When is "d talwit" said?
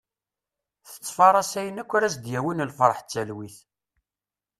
3.01-3.57